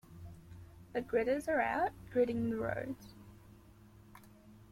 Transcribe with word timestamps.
The 0.93 1.01
gritters 1.03 1.47
are 1.47 1.61
out 1.61 1.91
gritting 2.11 2.49
the 2.49 2.55
roads. 2.55 3.13